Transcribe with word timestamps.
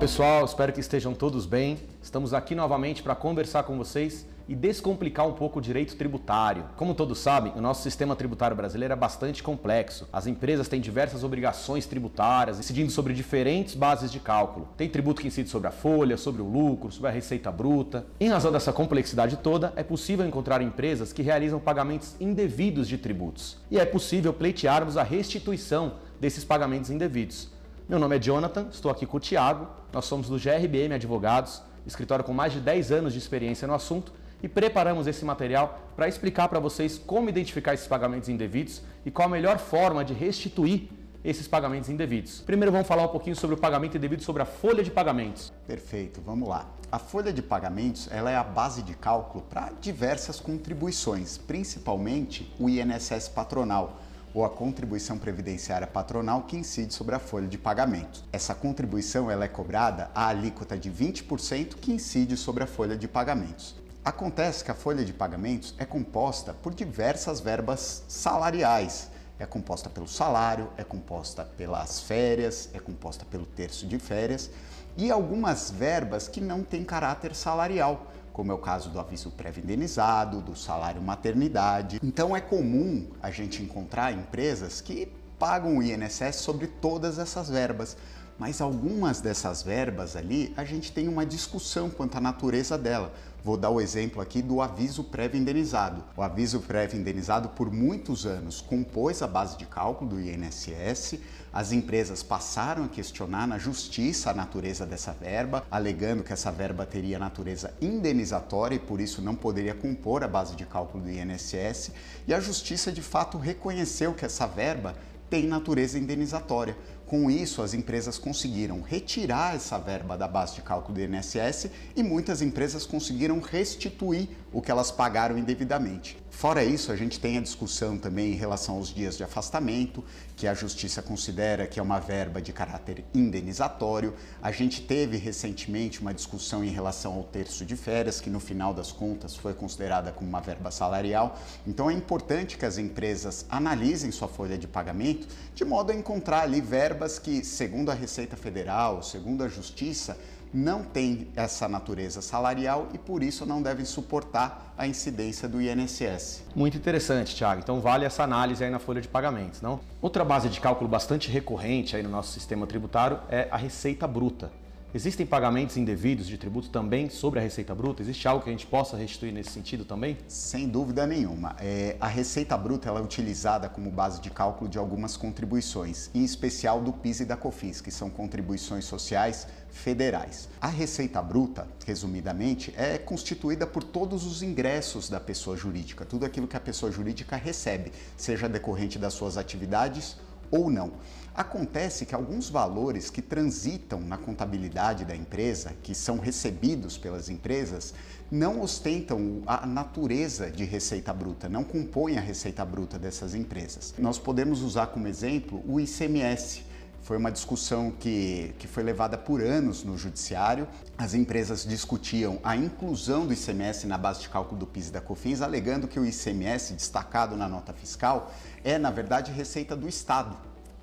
pessoal, 0.00 0.46
espero 0.46 0.72
que 0.72 0.80
estejam 0.80 1.12
todos 1.12 1.44
bem. 1.44 1.78
Estamos 2.02 2.32
aqui 2.32 2.54
novamente 2.54 3.02
para 3.02 3.14
conversar 3.14 3.64
com 3.64 3.76
vocês 3.76 4.26
e 4.48 4.54
descomplicar 4.54 5.28
um 5.28 5.34
pouco 5.34 5.58
o 5.58 5.62
direito 5.62 5.94
tributário. 5.94 6.64
Como 6.74 6.94
todos 6.94 7.18
sabem, 7.18 7.52
o 7.54 7.60
nosso 7.60 7.82
sistema 7.82 8.16
tributário 8.16 8.56
brasileiro 8.56 8.94
é 8.94 8.96
bastante 8.96 9.42
complexo. 9.42 10.08
As 10.10 10.26
empresas 10.26 10.68
têm 10.68 10.80
diversas 10.80 11.22
obrigações 11.22 11.84
tributárias, 11.84 12.56
decidindo 12.56 12.90
sobre 12.90 13.12
diferentes 13.12 13.74
bases 13.74 14.10
de 14.10 14.18
cálculo. 14.18 14.70
Tem 14.74 14.88
tributo 14.88 15.20
que 15.20 15.28
incide 15.28 15.50
sobre 15.50 15.68
a 15.68 15.70
folha, 15.70 16.16
sobre 16.16 16.40
o 16.40 16.48
lucro, 16.48 16.90
sobre 16.90 17.10
a 17.10 17.12
receita 17.12 17.52
bruta. 17.52 18.06
Em 18.18 18.30
razão 18.30 18.50
dessa 18.50 18.72
complexidade 18.72 19.36
toda, 19.36 19.70
é 19.76 19.82
possível 19.82 20.26
encontrar 20.26 20.62
empresas 20.62 21.12
que 21.12 21.20
realizam 21.20 21.60
pagamentos 21.60 22.16
indevidos 22.18 22.88
de 22.88 22.96
tributos. 22.96 23.58
E 23.70 23.78
é 23.78 23.84
possível 23.84 24.32
pleitearmos 24.32 24.96
a 24.96 25.02
restituição 25.02 25.96
desses 26.18 26.42
pagamentos 26.42 26.88
indevidos. 26.88 27.59
Meu 27.90 27.98
nome 27.98 28.14
é 28.14 28.20
Jonathan, 28.20 28.68
estou 28.70 28.88
aqui 28.88 29.04
com 29.04 29.16
o 29.16 29.20
Tiago, 29.20 29.66
nós 29.92 30.04
somos 30.04 30.28
do 30.28 30.38
GRBM 30.38 30.94
Advogados, 30.94 31.60
escritório 31.84 32.24
com 32.24 32.32
mais 32.32 32.52
de 32.52 32.60
10 32.60 32.92
anos 32.92 33.12
de 33.12 33.18
experiência 33.18 33.66
no 33.66 33.74
assunto 33.74 34.12
e 34.40 34.48
preparamos 34.48 35.08
esse 35.08 35.24
material 35.24 35.90
para 35.96 36.06
explicar 36.06 36.48
para 36.48 36.60
vocês 36.60 37.02
como 37.04 37.28
identificar 37.28 37.74
esses 37.74 37.88
pagamentos 37.88 38.28
indevidos 38.28 38.80
e 39.04 39.10
qual 39.10 39.26
a 39.26 39.30
melhor 39.32 39.58
forma 39.58 40.04
de 40.04 40.14
restituir 40.14 40.88
esses 41.24 41.48
pagamentos 41.48 41.90
indevidos. 41.90 42.40
Primeiro 42.42 42.70
vamos 42.70 42.86
falar 42.86 43.02
um 43.02 43.08
pouquinho 43.08 43.34
sobre 43.34 43.56
o 43.56 43.58
pagamento 43.58 43.96
indevido, 43.96 44.22
sobre 44.22 44.42
a 44.42 44.46
folha 44.46 44.84
de 44.84 44.90
pagamentos. 44.92 45.52
Perfeito, 45.66 46.20
vamos 46.24 46.48
lá. 46.48 46.70
A 46.92 46.98
folha 47.00 47.32
de 47.32 47.42
pagamentos 47.42 48.08
ela 48.12 48.30
é 48.30 48.36
a 48.36 48.44
base 48.44 48.84
de 48.84 48.94
cálculo 48.94 49.44
para 49.50 49.72
diversas 49.80 50.38
contribuições, 50.38 51.38
principalmente 51.38 52.54
o 52.56 52.68
INSS 52.68 53.30
patronal 53.30 54.00
ou 54.32 54.44
a 54.44 54.50
contribuição 54.50 55.18
previdenciária 55.18 55.86
patronal 55.86 56.42
que 56.42 56.56
incide 56.56 56.94
sobre 56.94 57.14
a 57.14 57.18
folha 57.18 57.48
de 57.48 57.58
pagamento. 57.58 58.22
Essa 58.32 58.54
contribuição 58.54 59.30
ela 59.30 59.44
é 59.44 59.48
cobrada 59.48 60.10
a 60.14 60.28
alíquota 60.28 60.76
de 60.76 60.90
20% 60.90 61.74
que 61.76 61.92
incide 61.92 62.36
sobre 62.36 62.64
a 62.64 62.66
folha 62.66 62.96
de 62.96 63.08
pagamentos. 63.08 63.74
Acontece 64.04 64.64
que 64.64 64.70
a 64.70 64.74
folha 64.74 65.04
de 65.04 65.12
pagamentos 65.12 65.74
é 65.78 65.84
composta 65.84 66.54
por 66.54 66.72
diversas 66.72 67.40
verbas 67.40 68.02
salariais. 68.08 69.10
É 69.38 69.46
composta 69.46 69.88
pelo 69.88 70.06
salário, 70.06 70.70
é 70.76 70.84
composta 70.84 71.44
pelas 71.44 72.00
férias, 72.00 72.68
é 72.72 72.78
composta 72.78 73.24
pelo 73.24 73.46
terço 73.46 73.86
de 73.86 73.98
férias 73.98 74.50
e 74.96 75.10
algumas 75.10 75.70
verbas 75.70 76.28
que 76.28 76.40
não 76.40 76.62
têm 76.62 76.84
caráter 76.84 77.34
salarial, 77.34 78.06
como 78.32 78.52
é 78.52 78.54
o 78.54 78.58
caso 78.58 78.90
do 78.90 79.00
aviso 79.00 79.30
pré-indenizado, 79.30 80.40
do 80.40 80.56
salário 80.56 81.02
maternidade. 81.02 81.98
Então 82.02 82.36
é 82.36 82.40
comum 82.40 83.06
a 83.22 83.30
gente 83.30 83.62
encontrar 83.62 84.12
empresas 84.12 84.80
que 84.80 85.10
pagam 85.38 85.78
o 85.78 85.82
INSS 85.82 86.36
sobre 86.36 86.66
todas 86.66 87.18
essas 87.18 87.48
verbas, 87.48 87.96
mas 88.40 88.62
algumas 88.62 89.20
dessas 89.20 89.62
verbas 89.62 90.16
ali 90.16 90.50
a 90.56 90.64
gente 90.64 90.90
tem 90.90 91.06
uma 91.08 91.26
discussão 91.26 91.90
quanto 91.90 92.16
à 92.16 92.20
natureza 92.22 92.78
dela. 92.78 93.12
Vou 93.44 93.54
dar 93.54 93.68
o 93.68 93.80
exemplo 93.80 94.20
aqui 94.20 94.40
do 94.40 94.62
aviso 94.62 95.04
prévio 95.04 95.38
indenizado. 95.38 96.02
O 96.16 96.22
aviso 96.22 96.60
prévio 96.60 96.98
indenizado 96.98 97.50
por 97.50 97.70
muitos 97.70 98.24
anos 98.24 98.62
compôs 98.62 99.20
a 99.20 99.26
base 99.26 99.58
de 99.58 99.66
cálculo 99.66 100.10
do 100.10 100.20
INSS. 100.20 101.18
As 101.52 101.70
empresas 101.70 102.22
passaram 102.22 102.84
a 102.84 102.88
questionar 102.88 103.46
na 103.46 103.58
justiça 103.58 104.30
a 104.30 104.34
natureza 104.34 104.86
dessa 104.86 105.12
verba, 105.12 105.62
alegando 105.70 106.22
que 106.22 106.32
essa 106.32 106.50
verba 106.50 106.86
teria 106.86 107.18
natureza 107.18 107.74
indenizatória 107.80 108.76
e 108.76 108.78
por 108.78 109.02
isso 109.02 109.20
não 109.20 109.34
poderia 109.34 109.74
compor 109.74 110.24
a 110.24 110.28
base 110.28 110.56
de 110.56 110.64
cálculo 110.64 111.04
do 111.04 111.10
INSS. 111.10 111.92
E 112.26 112.32
a 112.32 112.40
justiça 112.40 112.90
de 112.90 113.02
fato 113.02 113.36
reconheceu 113.36 114.14
que 114.14 114.24
essa 114.24 114.46
verba 114.46 114.94
tem 115.30 115.46
natureza 115.46 115.98
indenizatória. 115.98 116.76
Com 117.10 117.28
isso, 117.28 117.60
as 117.60 117.74
empresas 117.74 118.18
conseguiram 118.18 118.82
retirar 118.82 119.56
essa 119.56 119.76
verba 119.76 120.16
da 120.16 120.28
base 120.28 120.54
de 120.54 120.62
cálculo 120.62 120.94
do 120.94 121.00
INSS 121.00 121.68
e 121.96 122.04
muitas 122.04 122.40
empresas 122.40 122.86
conseguiram 122.86 123.40
restituir 123.40 124.28
o 124.52 124.60
que 124.60 124.70
elas 124.70 124.90
pagaram 124.90 125.38
indevidamente. 125.38 126.16
Fora 126.30 126.64
isso, 126.64 126.90
a 126.90 126.96
gente 126.96 127.20
tem 127.20 127.36
a 127.36 127.40
discussão 127.42 127.98
também 127.98 128.32
em 128.32 128.36
relação 128.36 128.76
aos 128.76 128.88
dias 128.88 129.16
de 129.16 129.22
afastamento, 129.22 130.02
que 130.36 130.46
a 130.46 130.54
Justiça 130.54 131.02
considera 131.02 131.66
que 131.66 131.78
é 131.78 131.82
uma 131.82 132.00
verba 132.00 132.40
de 132.40 132.50
caráter 132.50 133.04
indenizatório. 133.14 134.14
A 134.40 134.50
gente 134.50 134.80
teve 134.80 135.18
recentemente 135.18 136.00
uma 136.00 136.14
discussão 136.14 136.64
em 136.64 136.70
relação 136.70 137.12
ao 137.12 137.24
terço 137.24 137.66
de 137.66 137.76
férias, 137.76 138.22
que 138.22 138.30
no 138.30 138.40
final 138.40 138.72
das 138.72 138.90
contas 138.90 139.36
foi 139.36 139.52
considerada 139.52 140.12
como 140.12 140.30
uma 140.30 140.40
verba 140.40 140.70
salarial. 140.70 141.38
Então 141.66 141.90
é 141.90 141.92
importante 141.92 142.56
que 142.56 142.64
as 142.64 142.78
empresas 142.78 143.44
analisem 143.50 144.10
sua 144.10 144.28
folha 144.28 144.56
de 144.56 144.66
pagamento 144.66 145.28
de 145.54 145.64
modo 145.64 145.92
a 145.92 145.94
encontrar 145.94 146.44
ali 146.44 146.60
verbas 146.60 147.18
que, 147.18 147.44
segundo 147.44 147.90
a 147.90 147.94
Receita 147.94 148.34
Federal, 148.34 149.02
segundo 149.02 149.44
a 149.44 149.48
Justiça, 149.48 150.16
não 150.52 150.82
têm 150.82 151.28
essa 151.36 151.68
natureza 151.68 152.20
salarial 152.20 152.88
e 152.92 152.98
por 152.98 153.22
isso 153.22 153.46
não 153.46 153.62
devem 153.62 153.84
suportar 153.84 154.74
a 154.76 154.86
incidência 154.86 155.48
do 155.48 155.60
INSS. 155.60 156.42
Muito 156.54 156.76
interessante, 156.76 157.36
Thiago. 157.36 157.60
Então 157.62 157.80
vale 157.80 158.04
essa 158.04 158.22
análise 158.22 158.64
aí 158.64 158.70
na 158.70 158.78
folha 158.78 159.00
de 159.00 159.08
pagamentos, 159.08 159.60
não? 159.60 159.80
Outra 160.00 160.24
base 160.24 160.48
de 160.48 160.60
cálculo 160.60 160.88
bastante 160.88 161.30
recorrente 161.30 161.94
aí 161.94 162.02
no 162.02 162.08
nosso 162.08 162.32
sistema 162.32 162.66
tributário 162.66 163.20
é 163.28 163.48
a 163.50 163.56
receita 163.56 164.06
bruta. 164.06 164.50
Existem 164.92 165.24
pagamentos 165.24 165.76
indevidos 165.76 166.26
de 166.26 166.36
tributo 166.36 166.68
também 166.68 167.08
sobre 167.08 167.38
a 167.38 167.42
receita 167.42 167.72
bruta? 167.72 168.02
Existe 168.02 168.26
algo 168.26 168.42
que 168.42 168.50
a 168.50 168.52
gente 168.52 168.66
possa 168.66 168.96
restituir 168.96 169.32
nesse 169.32 169.50
sentido 169.50 169.84
também? 169.84 170.18
Sem 170.26 170.68
dúvida 170.68 171.06
nenhuma. 171.06 171.54
É, 171.60 171.96
a 172.00 172.08
receita 172.08 172.58
bruta 172.58 172.88
é 172.88 173.00
utilizada 173.00 173.68
como 173.68 173.88
base 173.88 174.20
de 174.20 174.30
cálculo 174.30 174.68
de 174.68 174.78
algumas 174.78 175.16
contribuições, 175.16 176.10
em 176.12 176.24
especial 176.24 176.80
do 176.80 176.92
PIS 176.92 177.20
e 177.20 177.24
da 177.24 177.36
COFINS, 177.36 177.80
que 177.80 177.92
são 177.92 178.10
contribuições 178.10 178.84
sociais 178.84 179.46
federais. 179.70 180.48
A 180.60 180.66
receita 180.66 181.22
bruta, 181.22 181.68
resumidamente, 181.86 182.74
é 182.76 182.98
constituída 182.98 183.68
por 183.68 183.84
todos 183.84 184.26
os 184.26 184.42
ingressos 184.42 185.08
da 185.08 185.20
pessoa 185.20 185.56
jurídica, 185.56 186.04
tudo 186.04 186.26
aquilo 186.26 186.48
que 186.48 186.56
a 186.56 186.60
pessoa 186.60 186.90
jurídica 186.90 187.36
recebe, 187.36 187.92
seja 188.16 188.48
decorrente 188.48 188.98
das 188.98 189.14
suas 189.14 189.36
atividades 189.36 190.16
ou 190.50 190.70
não. 190.70 190.92
Acontece 191.34 192.04
que 192.04 192.14
alguns 192.14 192.50
valores 192.50 193.08
que 193.08 193.22
transitam 193.22 194.00
na 194.00 194.18
contabilidade 194.18 195.04
da 195.04 195.14
empresa, 195.14 195.72
que 195.82 195.94
são 195.94 196.18
recebidos 196.18 196.98
pelas 196.98 197.28
empresas, 197.28 197.94
não 198.30 198.60
ostentam 198.60 199.42
a 199.46 199.66
natureza 199.66 200.50
de 200.50 200.64
receita 200.64 201.12
bruta, 201.12 201.48
não 201.48 201.64
compõem 201.64 202.18
a 202.18 202.20
receita 202.20 202.64
bruta 202.64 202.98
dessas 202.98 203.34
empresas. 203.34 203.94
Nós 203.98 204.18
podemos 204.18 204.62
usar 204.62 204.88
como 204.88 205.08
exemplo 205.08 205.62
o 205.66 205.80
ICMS. 205.80 206.64
Foi 207.02 207.16
uma 207.16 207.32
discussão 207.32 207.90
que, 207.90 208.54
que 208.58 208.68
foi 208.68 208.82
levada 208.82 209.16
por 209.16 209.42
anos 209.42 209.82
no 209.82 209.96
judiciário. 209.96 210.68
As 210.98 211.14
empresas 211.14 211.64
discutiam 211.64 212.38
a 212.44 212.54
inclusão 212.54 213.26
do 213.26 213.32
ICMS 213.32 213.86
na 213.86 213.98
base 213.98 214.20
de 214.20 214.28
cálculo 214.28 214.58
do 214.58 214.66
PIS 214.66 214.88
e 214.88 214.92
da 214.92 215.00
COFINS, 215.00 215.42
alegando 215.42 215.88
que 215.88 215.98
o 215.98 216.04
ICMS, 216.04 216.74
destacado 216.74 217.36
na 217.36 217.48
nota 217.48 217.72
fiscal, 217.72 218.32
é, 218.62 218.78
na 218.78 218.90
verdade, 218.90 219.32
receita 219.32 219.74
do 219.74 219.88
Estado 219.88 220.36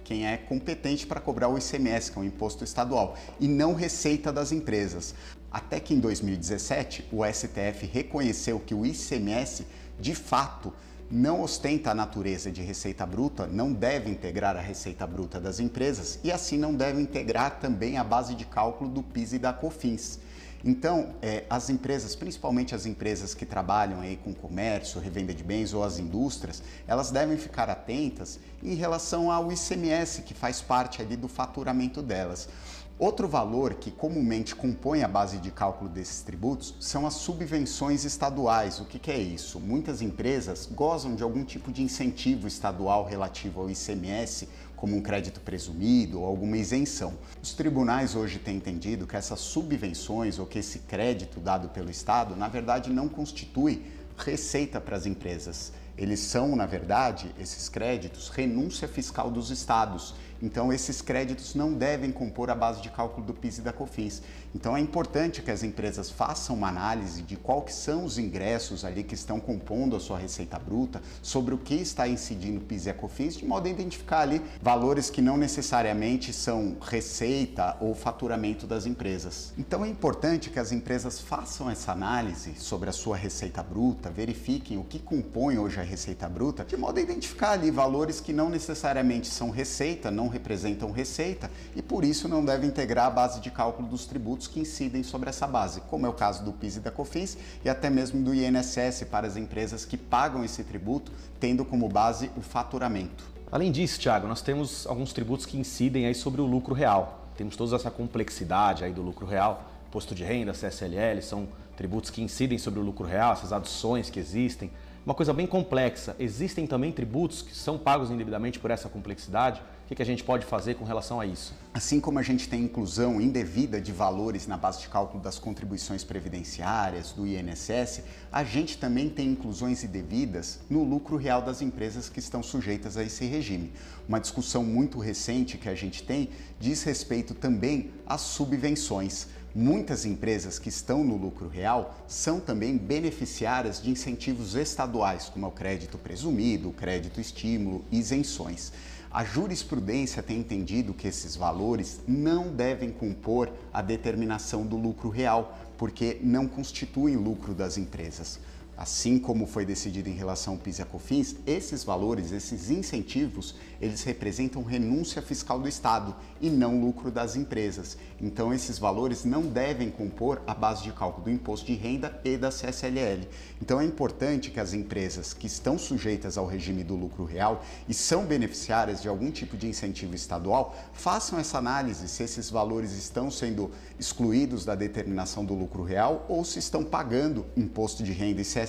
quem 0.07 0.25
é 0.25 0.37
competente 0.37 1.05
para 1.05 1.19
cobrar 1.19 1.49
o 1.49 1.57
ICMS, 1.57 2.13
que 2.13 2.17
é 2.17 2.21
um 2.21 2.23
imposto 2.23 2.63
estadual, 2.63 3.17
e 3.41 3.45
não 3.45 3.73
receita 3.73 4.31
das 4.31 4.53
empresas. 4.53 5.13
Até 5.51 5.81
que 5.81 5.93
em 5.93 5.99
2017 5.99 7.09
o 7.11 7.25
STF 7.25 7.85
reconheceu 7.85 8.57
que 8.57 8.73
o 8.73 8.85
ICMS, 8.85 9.67
de 9.99 10.15
fato, 10.15 10.71
não 11.09 11.41
ostenta 11.41 11.91
a 11.91 11.95
natureza 11.95 12.51
de 12.51 12.61
receita 12.61 13.05
bruta, 13.05 13.47
não 13.47 13.71
deve 13.71 14.09
integrar 14.09 14.57
a 14.57 14.61
receita 14.61 15.07
bruta 15.07 15.39
das 15.39 15.59
empresas 15.59 16.19
e 16.23 16.31
assim 16.31 16.57
não 16.57 16.73
deve 16.73 17.01
integrar 17.01 17.59
também 17.59 17.97
a 17.97 18.03
base 18.03 18.35
de 18.35 18.45
cálculo 18.45 18.89
do 18.89 19.01
PIS 19.01 19.33
e 19.33 19.39
da 19.39 19.53
COFINS. 19.53 20.19
Então, 20.65 21.15
é, 21.21 21.45
as 21.49 21.69
empresas, 21.69 22.15
principalmente 22.15 22.73
as 22.73 22.85
empresas 22.85 23.33
que 23.33 23.45
trabalham 23.45 24.01
aí 24.01 24.17
com 24.17 24.33
comércio, 24.33 24.99
revenda 24.99 25.33
de 25.33 25.43
bens 25.43 25.73
ou 25.73 25.83
as 25.83 25.99
indústrias, 25.99 26.63
elas 26.87 27.11
devem 27.11 27.37
ficar 27.37 27.69
atentas 27.69 28.39
em 28.61 28.73
relação 28.73 29.31
ao 29.31 29.51
ICMS, 29.51 30.23
que 30.23 30.33
faz 30.33 30.59
parte 30.59 31.01
ali 31.01 31.15
do 31.15 31.27
faturamento 31.27 32.01
delas. 32.01 32.49
Outro 32.99 33.27
valor 33.27 33.75
que 33.75 33.91
comumente 33.91 34.55
compõe 34.55 35.03
a 35.03 35.07
base 35.07 35.37
de 35.37 35.51
cálculo 35.51 35.87
desses 35.87 36.23
tributos 36.23 36.73
são 36.79 37.05
as 37.05 37.13
subvenções 37.13 38.03
estaduais. 38.03 38.79
O 38.79 38.85
que, 38.85 38.97
que, 38.97 39.11
é 39.11 39.19
isso? 39.19 39.59
Muitas 39.59 40.01
empresas 40.01 40.65
gozam 40.65 41.13
de 41.13 41.21
algum 41.21 41.43
tipo 41.43 41.71
de 41.71 41.83
incentivo 41.83 42.47
estadual 42.47 43.05
relativo 43.05 43.61
ao 43.61 43.69
ICMS, 43.69 44.49
como 44.75 44.95
um 44.95 45.01
crédito 45.01 45.39
presumido 45.41 46.21
ou 46.21 46.25
alguma 46.25 46.57
isenção. 46.57 47.13
Os 47.39 47.53
tribunais 47.53 48.15
hoje 48.15 48.39
têm 48.39 48.57
entendido 48.57 49.05
que 49.05 49.15
essas 49.15 49.41
subvenções 49.41 50.39
ou 50.39 50.47
que 50.47 50.57
esse 50.57 50.79
crédito 50.79 51.39
dado 51.39 51.69
pelo 51.69 51.91
Estado, 51.91 52.35
na 52.35 52.47
verdade, 52.47 52.89
não 52.89 53.07
constitui 53.07 53.85
receita 54.17 54.81
para 54.81 54.97
as 54.97 55.05
empresas 55.05 55.71
Eles 55.97 56.19
são, 56.19 56.55
na 56.55 56.67
verdade, 56.67 57.33
esses 57.39 57.67
créditos, 57.69 58.29
renúncia 58.29 58.87
fiscal 58.87 59.31
dos 59.31 59.49
estados. 59.49 60.13
Então, 60.41 60.71
esses 60.71 61.01
créditos 61.01 61.55
não 61.55 61.73
devem 61.73 62.11
compor 62.11 62.49
a 62.49 62.55
base 62.55 62.81
de 62.81 62.89
cálculo 62.89 63.25
do 63.25 63.33
PIS 63.33 63.57
e 63.57 63.61
da 63.61 63.73
COFINS. 63.73 64.21
Então, 64.53 64.77
é 64.77 64.79
importante 64.79 65.41
que 65.41 65.51
as 65.51 65.63
empresas 65.63 66.09
façam 66.09 66.55
uma 66.55 66.67
análise 66.67 67.21
de 67.21 67.35
quais 67.35 67.73
são 67.73 68.03
os 68.05 68.17
ingressos 68.17 68.85
ali 68.85 69.03
que 69.03 69.15
estão 69.15 69.39
compondo 69.39 69.95
a 69.95 69.99
sua 69.99 70.17
receita 70.17 70.59
bruta, 70.59 71.01
sobre 71.21 71.53
o 71.53 71.57
que 71.57 71.75
está 71.75 72.07
incidindo 72.07 72.61
PIS 72.61 72.87
e 72.87 72.93
COFINS, 72.93 73.37
de 73.37 73.45
modo 73.45 73.67
a 73.67 73.69
identificar 73.69 74.21
ali 74.21 74.41
valores 74.61 75.09
que 75.09 75.21
não 75.21 75.37
necessariamente 75.37 76.31
são 76.33 76.77
receita 76.81 77.75
ou 77.79 77.95
faturamento 77.95 78.67
das 78.67 78.85
empresas. 78.85 79.53
Então, 79.57 79.83
é 79.83 79.87
importante 79.87 80.49
que 80.49 80.59
as 80.59 80.71
empresas 80.71 81.19
façam 81.19 81.69
essa 81.69 81.91
análise 81.91 82.55
sobre 82.55 82.89
a 82.89 82.93
sua 82.93 83.17
receita 83.17 83.63
bruta, 83.63 84.09
verifiquem 84.09 84.77
o 84.77 84.83
que 84.83 84.99
compõe 84.99 85.57
hoje 85.57 85.79
a 85.79 85.83
receita 85.83 86.27
bruta, 86.29 86.63
de 86.63 86.77
modo 86.77 86.99
a 86.99 87.01
identificar 87.01 87.51
ali 87.51 87.71
valores 87.71 88.19
que 88.19 88.33
não 88.33 88.49
necessariamente 88.49 89.27
são 89.27 89.49
receita, 89.49 90.11
não 90.11 90.26
representam 90.27 90.91
receita 90.91 91.49
e 91.75 91.81
por 91.81 92.03
isso 92.03 92.27
não 92.27 92.43
devem 92.43 92.69
integrar 92.69 93.07
a 93.07 93.09
base 93.09 93.39
de 93.39 93.51
cálculo 93.51 93.87
dos 93.87 94.05
tributos 94.05 94.47
que 94.47 94.59
incidem 94.59 95.03
sobre 95.03 95.29
essa 95.29 95.47
base, 95.47 95.81
como 95.81 96.05
é 96.05 96.09
o 96.09 96.13
caso 96.13 96.43
do 96.43 96.51
PIS 96.51 96.77
e 96.77 96.79
da 96.79 96.91
COFINS 96.91 97.37
e 97.63 97.69
até 97.69 97.89
mesmo 97.89 98.21
do 98.23 98.33
INSS 98.33 99.05
para 99.09 99.27
as 99.27 99.37
empresas 99.37 99.85
que 99.85 99.97
pagam 99.97 100.43
esse 100.43 100.63
tributo, 100.63 101.11
tendo 101.39 101.63
como 101.65 101.87
base 101.87 102.29
o 102.37 102.41
faturamento. 102.41 103.23
Além 103.51 103.71
disso, 103.71 103.99
Thiago, 103.99 104.27
nós 104.27 104.41
temos 104.41 104.85
alguns 104.87 105.13
tributos 105.13 105.45
que 105.45 105.57
incidem 105.57 106.05
aí 106.05 106.13
sobre 106.13 106.41
o 106.41 106.45
lucro 106.45 106.75
real. 106.75 107.29
Temos 107.37 107.55
toda 107.55 107.75
essa 107.75 107.89
complexidade 107.89 108.83
aí 108.83 108.91
do 108.91 109.01
lucro 109.01 109.25
real, 109.25 109.63
posto 109.91 110.13
de 110.13 110.23
renda, 110.23 110.51
CSLL, 110.51 111.21
são 111.21 111.47
tributos 111.77 112.09
que 112.09 112.21
incidem 112.21 112.57
sobre 112.57 112.79
o 112.79 112.83
lucro 112.83 113.07
real, 113.07 113.33
essas 113.33 113.53
adições 113.53 114.09
que 114.09 114.19
existem, 114.19 114.71
uma 115.05 115.13
coisa 115.13 115.31
bem 115.31 115.47
complexa. 115.47 116.15
Existem 116.19 116.67
também 116.67 116.91
tributos 116.91 117.41
que 117.41 117.55
são 117.55 117.77
pagos 117.77 118.11
indevidamente 118.11 118.59
por 118.59 118.71
essa 118.71 118.89
complexidade. 118.89 119.61
O 119.89 119.95
que 119.95 120.01
a 120.01 120.05
gente 120.05 120.21
pode 120.21 120.45
fazer 120.45 120.75
com 120.75 120.83
relação 120.83 121.17
a 121.17 121.25
isso? 121.25 121.55
Assim 121.73 122.01
como 122.01 122.19
a 122.19 122.21
gente 122.21 122.49
tem 122.49 122.65
inclusão 122.65 123.21
indevida 123.21 123.79
de 123.79 123.93
valores 123.93 124.45
na 124.45 124.57
base 124.57 124.81
de 124.81 124.89
cálculo 124.89 125.23
das 125.23 125.39
contribuições 125.39 126.03
previdenciárias, 126.03 127.13
do 127.13 127.25
INSS, 127.25 128.01
a 128.29 128.43
gente 128.43 128.77
também 128.77 129.07
tem 129.07 129.29
inclusões 129.29 129.85
indevidas 129.85 130.59
no 130.69 130.83
lucro 130.83 131.15
real 131.15 131.41
das 131.41 131.61
empresas 131.61 132.09
que 132.09 132.19
estão 132.19 132.43
sujeitas 132.43 132.97
a 132.97 133.03
esse 133.03 133.25
regime. 133.27 133.71
Uma 134.05 134.19
discussão 134.19 134.61
muito 134.61 134.99
recente 134.99 135.57
que 135.57 135.69
a 135.69 135.75
gente 135.75 136.03
tem 136.03 136.31
diz 136.59 136.83
respeito 136.83 137.33
também 137.33 137.91
às 138.05 138.19
subvenções. 138.19 139.27
Muitas 139.55 140.05
empresas 140.05 140.59
que 140.59 140.67
estão 140.67 141.01
no 141.01 141.15
lucro 141.15 141.47
real 141.47 141.95
são 142.09 142.41
também 142.41 142.77
beneficiárias 142.77 143.81
de 143.81 143.89
incentivos 143.89 144.53
estaduais, 144.53 145.29
como 145.29 145.47
o 145.47 145.51
crédito 145.51 145.97
presumido, 145.97 146.69
o 146.69 146.73
crédito 146.73 147.21
estímulo, 147.21 147.85
isenções. 147.89 148.73
A 149.17 149.23
jurisprudência 149.23 150.21
tem 150.21 150.37
entendido 150.37 150.93
que 150.93 151.07
esses 151.07 151.35
valores 151.35 152.01
não 152.07 152.53
devem 152.53 152.91
compor 152.91 153.51
a 153.73 153.81
determinação 153.81 154.63
do 154.63 154.77
lucro 154.77 155.09
real, 155.09 155.57
porque 155.75 156.19
não 156.21 156.47
constituem 156.47 157.15
lucro 157.15 157.55
das 157.55 157.79
empresas. 157.79 158.39
Assim 158.77 159.17
como 159.17 159.47
foi 159.47 159.65
decidido 159.65 160.07
em 160.07 160.13
relação 160.13 160.53
ao 160.53 160.59
PIS 160.59 160.77
e 160.77 160.81
a 160.83 160.85
COFINS, 160.85 161.37
esses 161.47 161.83
valores, 161.83 162.31
esses 162.31 162.69
incentivos, 162.69 163.55
eles 163.81 164.03
representam 164.03 164.61
renúncia 164.61 165.19
fiscal 165.19 165.59
do 165.59 165.67
Estado 165.67 166.15
e 166.39 166.47
não 166.47 166.79
lucro 166.79 167.09
das 167.09 167.35
empresas. 167.35 167.97
Então, 168.21 168.53
esses 168.53 168.77
valores 168.77 169.25
não 169.25 169.41
devem 169.47 169.89
compor 169.89 170.43
a 170.45 170.53
base 170.53 170.83
de 170.83 170.91
cálculo 170.91 171.23
do 171.23 171.31
imposto 171.31 171.65
de 171.65 171.73
renda 171.73 172.21
e 172.23 172.37
da 172.37 172.49
CSLL. 172.49 173.27
Então, 173.59 173.81
é 173.81 173.83
importante 173.83 174.51
que 174.51 174.59
as 174.59 174.73
empresas 174.73 175.33
que 175.33 175.47
estão 175.47 175.79
sujeitas 175.79 176.37
ao 176.37 176.45
regime 176.45 176.83
do 176.83 176.95
lucro 176.95 177.25
real 177.25 177.65
e 177.89 177.95
são 177.95 178.25
beneficiárias 178.25 179.01
de 179.01 179.07
algum 179.07 179.31
tipo 179.31 179.57
de 179.57 179.67
incentivo 179.67 180.13
estadual 180.13 180.77
façam 180.93 181.39
essa 181.39 181.57
análise 181.57 182.07
se 182.07 182.21
esses 182.21 182.51
valores 182.51 182.91
estão 182.91 183.31
sendo 183.31 183.71
excluídos 183.99 184.65
da 184.65 184.75
determinação 184.75 185.43
do 185.43 185.55
lucro 185.55 185.81
real 185.81 186.27
ou 186.29 186.45
se 186.45 186.59
estão 186.59 186.83
pagando 186.83 187.43
imposto 187.55 188.03
de 188.03 188.11
renda 188.11 188.41
e 188.41 188.45
CSLL 188.45 188.66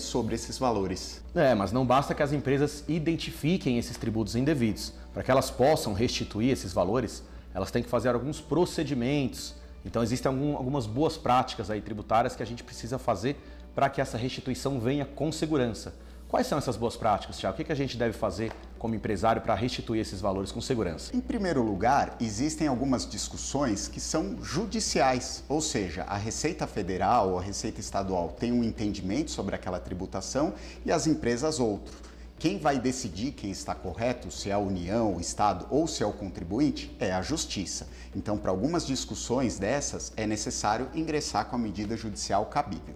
sobre 0.00 0.34
esses 0.34 0.58
valores. 0.58 1.22
É, 1.34 1.54
mas 1.54 1.72
não 1.72 1.84
basta 1.84 2.14
que 2.14 2.22
as 2.22 2.32
empresas 2.32 2.84
identifiquem 2.88 3.78
esses 3.78 3.96
tributos 3.96 4.34
indevidos. 4.34 4.92
Para 5.12 5.22
que 5.22 5.30
elas 5.30 5.50
possam 5.50 5.92
restituir 5.92 6.50
esses 6.50 6.72
valores, 6.72 7.22
elas 7.54 7.70
têm 7.70 7.82
que 7.82 7.88
fazer 7.88 8.08
alguns 8.08 8.40
procedimentos. 8.40 9.54
Então 9.84 10.02
existem 10.02 10.28
algum, 10.30 10.56
algumas 10.56 10.86
boas 10.86 11.16
práticas 11.16 11.70
aí 11.70 11.80
tributárias 11.80 12.34
que 12.34 12.42
a 12.42 12.46
gente 12.46 12.64
precisa 12.64 12.98
fazer 12.98 13.36
para 13.74 13.88
que 13.88 14.00
essa 14.00 14.16
restituição 14.16 14.80
venha 14.80 15.04
com 15.04 15.30
segurança. 15.30 15.94
Quais 16.28 16.46
são 16.46 16.58
essas 16.58 16.76
boas 16.76 16.96
práticas, 16.96 17.38
Tiago? 17.38 17.60
O 17.60 17.64
que 17.64 17.70
a 17.70 17.76
gente 17.76 17.96
deve 17.96 18.12
fazer 18.12 18.50
como 18.84 18.94
empresário 18.94 19.40
para 19.40 19.54
restituir 19.54 20.02
esses 20.02 20.20
valores 20.20 20.52
com 20.52 20.60
segurança? 20.60 21.16
Em 21.16 21.20
primeiro 21.20 21.62
lugar, 21.62 22.18
existem 22.20 22.68
algumas 22.68 23.08
discussões 23.08 23.88
que 23.88 23.98
são 23.98 24.36
judiciais, 24.42 25.42
ou 25.48 25.62
seja, 25.62 26.02
a 26.02 26.18
Receita 26.18 26.66
Federal 26.66 27.30
ou 27.30 27.38
a 27.38 27.40
Receita 27.40 27.80
Estadual 27.80 28.36
tem 28.38 28.52
um 28.52 28.62
entendimento 28.62 29.30
sobre 29.30 29.54
aquela 29.54 29.80
tributação 29.80 30.52
e 30.84 30.92
as 30.92 31.06
empresas 31.06 31.60
outro. 31.60 31.94
Quem 32.38 32.58
vai 32.58 32.78
decidir 32.78 33.32
quem 33.32 33.50
está 33.50 33.74
correto, 33.74 34.30
se 34.30 34.50
é 34.50 34.52
a 34.52 34.58
União, 34.58 35.16
o 35.16 35.20
Estado 35.20 35.66
ou 35.70 35.86
se 35.86 36.02
é 36.02 36.06
o 36.06 36.12
contribuinte, 36.12 36.94
é 37.00 37.10
a 37.10 37.22
Justiça. 37.22 37.88
Então, 38.14 38.36
para 38.36 38.50
algumas 38.50 38.86
discussões 38.86 39.58
dessas, 39.58 40.12
é 40.14 40.26
necessário 40.26 40.90
ingressar 40.94 41.46
com 41.46 41.56
a 41.56 41.58
medida 41.58 41.96
judicial 41.96 42.44
cabível. 42.44 42.94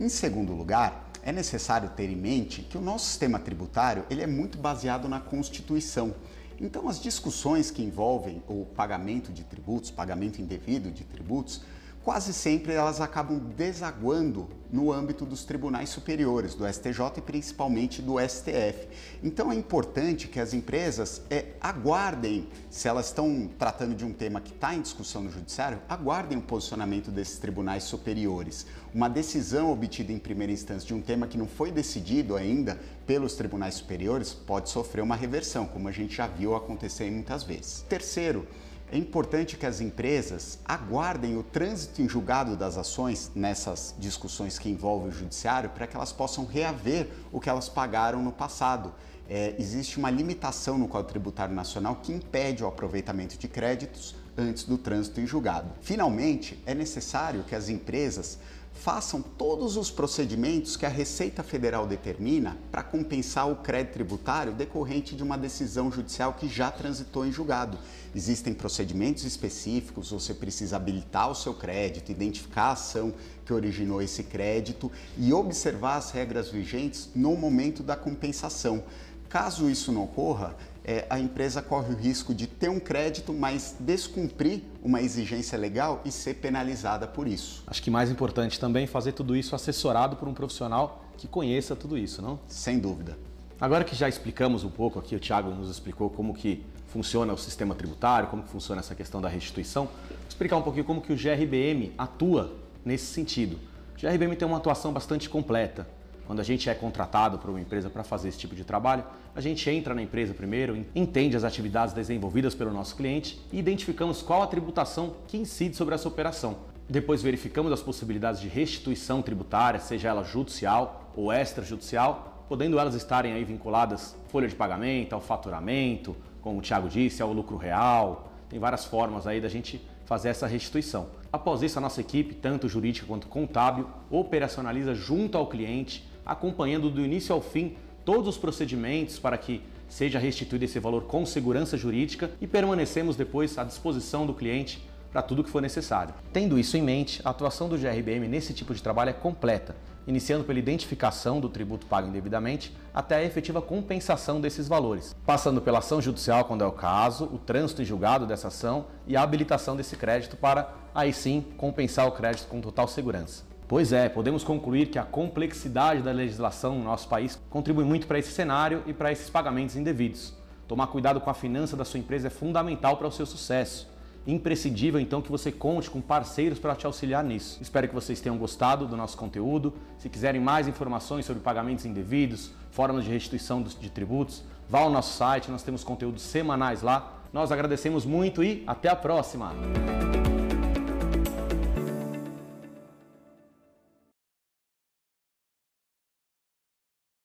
Em 0.00 0.08
segundo 0.08 0.52
lugar, 0.52 1.01
é 1.22 1.32
necessário 1.32 1.90
ter 1.90 2.10
em 2.10 2.16
mente 2.16 2.62
que 2.62 2.76
o 2.76 2.80
nosso 2.80 3.06
sistema 3.06 3.38
tributário 3.38 4.04
ele 4.10 4.22
é 4.22 4.26
muito 4.26 4.58
baseado 4.58 5.08
na 5.08 5.20
Constituição. 5.20 6.14
Então, 6.60 6.88
as 6.88 7.00
discussões 7.00 7.70
que 7.70 7.82
envolvem 7.82 8.42
o 8.48 8.64
pagamento 8.64 9.32
de 9.32 9.42
tributos, 9.42 9.90
pagamento 9.90 10.40
indevido 10.40 10.90
de 10.90 11.04
tributos, 11.04 11.62
quase 12.04 12.32
sempre 12.32 12.72
elas 12.72 13.00
acabam 13.00 13.38
desaguando 13.56 14.48
no 14.72 14.90
âmbito 14.90 15.26
dos 15.26 15.44
tribunais 15.44 15.90
superiores, 15.90 16.54
do 16.54 16.66
STJ 16.66 17.18
e 17.18 17.20
principalmente 17.20 18.00
do 18.00 18.18
STF. 18.18 18.88
Então 19.22 19.52
é 19.52 19.54
importante 19.54 20.28
que 20.28 20.40
as 20.40 20.54
empresas 20.54 21.20
é, 21.28 21.48
aguardem, 21.60 22.48
se 22.70 22.88
elas 22.88 23.06
estão 23.06 23.50
tratando 23.58 23.94
de 23.94 24.04
um 24.04 24.12
tema 24.14 24.40
que 24.40 24.50
está 24.50 24.74
em 24.74 24.80
discussão 24.80 25.22
no 25.22 25.30
judiciário, 25.30 25.78
aguardem 25.88 26.38
o 26.38 26.42
posicionamento 26.42 27.10
desses 27.10 27.38
tribunais 27.38 27.84
superiores. 27.84 28.66
Uma 28.94 29.08
decisão 29.08 29.70
obtida 29.70 30.10
em 30.10 30.18
primeira 30.18 30.52
instância 30.52 30.86
de 30.86 30.94
um 30.94 31.02
tema 31.02 31.26
que 31.26 31.36
não 31.36 31.46
foi 31.46 31.70
decidido 31.70 32.34
ainda 32.34 32.80
pelos 33.06 33.34
tribunais 33.34 33.74
superiores 33.74 34.32
pode 34.32 34.70
sofrer 34.70 35.02
uma 35.02 35.16
reversão, 35.16 35.66
como 35.66 35.86
a 35.86 35.92
gente 35.92 36.16
já 36.16 36.26
viu 36.26 36.56
acontecer 36.56 37.10
muitas 37.10 37.42
vezes. 37.42 37.84
Terceiro, 37.88 38.46
é 38.92 38.98
importante 38.98 39.56
que 39.56 39.64
as 39.64 39.80
empresas 39.80 40.58
aguardem 40.66 41.38
o 41.38 41.42
trânsito 41.42 42.02
em 42.02 42.08
julgado 42.08 42.54
das 42.58 42.76
ações 42.76 43.32
nessas 43.34 43.94
discussões 43.98 44.58
que 44.58 44.68
envolvem 44.68 45.08
o 45.08 45.12
judiciário 45.12 45.70
para 45.70 45.86
que 45.86 45.96
elas 45.96 46.12
possam 46.12 46.44
reaver 46.44 47.08
o 47.32 47.40
que 47.40 47.48
elas 47.48 47.70
pagaram 47.70 48.22
no 48.22 48.30
passado. 48.30 48.92
É, 49.26 49.54
existe 49.58 49.96
uma 49.96 50.10
limitação 50.10 50.76
no 50.76 50.86
Código 50.86 51.08
Tributário 51.08 51.54
Nacional 51.54 52.00
que 52.02 52.12
impede 52.12 52.62
o 52.62 52.66
aproveitamento 52.66 53.38
de 53.38 53.48
créditos 53.48 54.14
antes 54.36 54.64
do 54.64 54.76
trânsito 54.76 55.22
em 55.22 55.26
julgado. 55.26 55.70
Finalmente, 55.80 56.62
é 56.66 56.74
necessário 56.74 57.44
que 57.44 57.54
as 57.54 57.70
empresas 57.70 58.38
façam 58.72 59.22
todos 59.22 59.76
os 59.76 59.90
procedimentos 59.90 60.76
que 60.76 60.84
a 60.84 60.88
Receita 60.88 61.42
Federal 61.42 61.86
determina 61.86 62.58
para 62.70 62.82
compensar 62.82 63.48
o 63.50 63.56
crédito 63.56 63.94
tributário 63.94 64.52
decorrente 64.52 65.14
de 65.14 65.22
uma 65.22 65.38
decisão 65.38 65.90
judicial 65.90 66.34
que 66.34 66.48
já 66.48 66.70
transitou 66.70 67.24
em 67.24 67.32
julgado. 67.32 67.78
Existem 68.14 68.52
procedimentos 68.52 69.24
específicos, 69.24 70.10
você 70.10 70.34
precisa 70.34 70.76
habilitar 70.76 71.30
o 71.30 71.34
seu 71.34 71.54
crédito, 71.54 72.10
identificar 72.10 72.64
a 72.64 72.72
ação 72.72 73.14
que 73.44 73.52
originou 73.52 74.02
esse 74.02 74.24
crédito 74.24 74.90
e 75.16 75.32
observar 75.32 75.96
as 75.96 76.10
regras 76.10 76.48
vigentes 76.48 77.08
no 77.14 77.36
momento 77.36 77.82
da 77.82 77.94
compensação. 77.94 78.82
Caso 79.28 79.70
isso 79.70 79.90
não 79.92 80.04
ocorra, 80.04 80.56
é, 80.84 81.06
a 81.08 81.18
empresa 81.18 81.62
corre 81.62 81.92
o 81.94 81.96
risco 81.96 82.34
de 82.34 82.46
ter 82.46 82.68
um 82.68 82.80
crédito, 82.80 83.32
mas 83.32 83.76
descumprir 83.78 84.62
uma 84.82 85.00
exigência 85.00 85.56
legal 85.56 86.00
e 86.04 86.10
ser 86.10 86.34
penalizada 86.34 87.06
por 87.06 87.28
isso. 87.28 87.62
Acho 87.66 87.82
que 87.82 87.90
mais 87.90 88.10
importante 88.10 88.58
também 88.58 88.86
fazer 88.86 89.12
tudo 89.12 89.36
isso 89.36 89.54
assessorado 89.54 90.16
por 90.16 90.26
um 90.28 90.34
profissional 90.34 91.04
que 91.16 91.28
conheça 91.28 91.76
tudo 91.76 91.96
isso, 91.96 92.20
não? 92.20 92.38
Sem 92.48 92.78
dúvida. 92.78 93.16
Agora 93.60 93.84
que 93.84 93.94
já 93.94 94.08
explicamos 94.08 94.64
um 94.64 94.70
pouco 94.70 94.98
aqui, 94.98 95.14
o 95.14 95.20
Thiago 95.20 95.50
nos 95.50 95.70
explicou 95.70 96.10
como 96.10 96.34
que 96.34 96.64
funciona 96.88 97.32
o 97.32 97.38
sistema 97.38 97.74
tributário, 97.74 98.28
como 98.28 98.42
que 98.42 98.48
funciona 98.48 98.80
essa 98.80 98.94
questão 98.94 99.20
da 99.20 99.28
restituição, 99.28 99.84
vou 99.86 100.18
explicar 100.28 100.56
um 100.56 100.62
pouquinho 100.62 100.84
como 100.84 101.00
que 101.00 101.12
o 101.12 101.16
GRBM 101.16 101.92
atua 101.96 102.52
nesse 102.84 103.06
sentido. 103.06 103.56
O 103.96 104.00
GRBM 104.00 104.34
tem 104.34 104.48
uma 104.48 104.56
atuação 104.56 104.92
bastante 104.92 105.30
completa. 105.30 105.86
Quando 106.26 106.40
a 106.40 106.44
gente 106.44 106.70
é 106.70 106.74
contratado 106.74 107.38
por 107.38 107.50
uma 107.50 107.60
empresa 107.60 107.90
para 107.90 108.04
fazer 108.04 108.28
esse 108.28 108.38
tipo 108.38 108.54
de 108.54 108.64
trabalho, 108.64 109.04
a 109.34 109.40
gente 109.40 109.68
entra 109.68 109.94
na 109.94 110.02
empresa 110.02 110.32
primeiro, 110.32 110.86
entende 110.94 111.36
as 111.36 111.44
atividades 111.44 111.94
desenvolvidas 111.94 112.54
pelo 112.54 112.72
nosso 112.72 112.96
cliente 112.96 113.40
e 113.52 113.58
identificamos 113.58 114.22
qual 114.22 114.42
a 114.42 114.46
tributação 114.46 115.14
que 115.26 115.36
incide 115.36 115.76
sobre 115.76 115.94
essa 115.94 116.08
operação. 116.08 116.56
Depois 116.88 117.22
verificamos 117.22 117.72
as 117.72 117.80
possibilidades 117.80 118.40
de 118.40 118.48
restituição 118.48 119.22
tributária, 119.22 119.80
seja 119.80 120.08
ela 120.08 120.22
judicial 120.22 121.12
ou 121.16 121.32
extrajudicial, 121.32 122.44
podendo 122.48 122.78
elas 122.78 122.94
estarem 122.94 123.32
aí 123.32 123.44
vinculadas 123.44 124.14
à 124.26 124.28
folha 124.28 124.48
de 124.48 124.54
pagamento, 124.54 125.14
ao 125.14 125.20
faturamento, 125.20 126.14
como 126.40 126.58
o 126.58 126.62
Thiago 126.62 126.88
disse, 126.88 127.22
ao 127.22 127.32
lucro 127.32 127.56
real. 127.56 128.30
Tem 128.48 128.58
várias 128.58 128.84
formas 128.84 129.26
aí 129.26 129.40
da 129.40 129.48
gente 129.48 129.80
fazer 130.04 130.28
essa 130.28 130.46
restituição. 130.46 131.06
Após 131.32 131.62
isso, 131.62 131.78
a 131.78 131.80
nossa 131.80 132.02
equipe, 132.02 132.34
tanto 132.34 132.68
jurídica 132.68 133.06
quanto 133.06 133.26
contábil, 133.26 133.88
operacionaliza 134.10 134.94
junto 134.94 135.38
ao 135.38 135.46
cliente, 135.46 136.06
acompanhando 136.24 136.90
do 136.90 137.00
início 137.00 137.34
ao 137.34 137.40
fim 137.40 137.76
todos 138.04 138.28
os 138.28 138.38
procedimentos 138.38 139.18
para 139.18 139.38
que 139.38 139.62
seja 139.88 140.18
restituído 140.18 140.64
esse 140.64 140.78
valor 140.78 141.02
com 141.02 141.26
segurança 141.26 141.76
jurídica 141.76 142.30
e 142.40 142.46
permanecemos 142.46 143.14
depois 143.14 143.58
à 143.58 143.64
disposição 143.64 144.26
do 144.26 144.34
cliente 144.34 144.82
para 145.12 145.20
tudo 145.20 145.44
que 145.44 145.50
for 145.50 145.60
necessário. 145.60 146.14
Tendo 146.32 146.58
isso 146.58 146.76
em 146.76 146.82
mente, 146.82 147.20
a 147.22 147.30
atuação 147.30 147.68
do 147.68 147.76
GRBM 147.76 148.26
nesse 148.26 148.54
tipo 148.54 148.74
de 148.74 148.82
trabalho 148.82 149.10
é 149.10 149.12
completa, 149.12 149.76
iniciando 150.06 150.44
pela 150.44 150.58
identificação 150.58 151.38
do 151.38 151.48
tributo 151.50 151.86
pago 151.86 152.08
indevidamente 152.08 152.74
até 152.94 153.16
a 153.16 153.22
efetiva 153.22 153.60
compensação 153.60 154.40
desses 154.40 154.66
valores, 154.66 155.14
passando 155.26 155.60
pela 155.60 155.78
ação 155.78 156.00
judicial 156.00 156.46
quando 156.46 156.64
é 156.64 156.66
o 156.66 156.72
caso, 156.72 157.26
o 157.26 157.38
trânsito 157.38 157.82
em 157.82 157.84
julgado 157.84 158.26
dessa 158.26 158.48
ação 158.48 158.86
e 159.06 159.16
a 159.16 159.22
habilitação 159.22 159.76
desse 159.76 159.96
crédito 159.96 160.36
para, 160.36 160.74
aí 160.94 161.12
sim, 161.12 161.44
compensar 161.58 162.08
o 162.08 162.12
crédito 162.12 162.48
com 162.48 162.62
total 162.62 162.88
segurança. 162.88 163.51
Pois 163.68 163.92
é, 163.92 164.08
podemos 164.08 164.44
concluir 164.44 164.88
que 164.88 164.98
a 164.98 165.04
complexidade 165.04 166.02
da 166.02 166.12
legislação 166.12 166.76
no 166.76 166.84
nosso 166.84 167.08
país 167.08 167.40
contribui 167.48 167.84
muito 167.84 168.06
para 168.06 168.18
esse 168.18 168.32
cenário 168.32 168.82
e 168.86 168.92
para 168.92 169.10
esses 169.10 169.30
pagamentos 169.30 169.76
indevidos. 169.76 170.34
Tomar 170.68 170.88
cuidado 170.88 171.20
com 171.20 171.30
a 171.30 171.34
finança 171.34 171.76
da 171.76 171.84
sua 171.84 172.00
empresa 172.00 172.26
é 172.26 172.30
fundamental 172.30 172.96
para 172.96 173.08
o 173.08 173.12
seu 173.12 173.26
sucesso 173.26 173.92
imprescindível 174.26 175.00
então 175.00 175.20
que 175.20 175.30
você 175.30 175.50
conte 175.50 175.90
com 175.90 176.00
parceiros 176.00 176.58
para 176.58 176.74
te 176.74 176.86
auxiliar 176.86 177.24
nisso. 177.24 177.58
Espero 177.60 177.88
que 177.88 177.94
vocês 177.94 178.20
tenham 178.20 178.38
gostado 178.38 178.86
do 178.86 178.96
nosso 178.96 179.16
conteúdo. 179.16 179.74
Se 179.98 180.08
quiserem 180.08 180.40
mais 180.40 180.68
informações 180.68 181.26
sobre 181.26 181.42
pagamentos 181.42 181.84
indevidos, 181.84 182.52
formas 182.70 183.04
de 183.04 183.10
restituição 183.10 183.62
de 183.62 183.90
tributos, 183.90 184.42
vá 184.68 184.80
ao 184.80 184.90
nosso 184.90 185.16
site, 185.16 185.50
nós 185.50 185.62
temos 185.62 185.82
conteúdos 185.82 186.22
semanais 186.22 186.82
lá. 186.82 187.18
Nós 187.32 187.50
agradecemos 187.50 188.04
muito 188.04 188.44
e 188.44 188.62
até 188.66 188.88
a 188.88 188.96
próxima! 188.96 189.52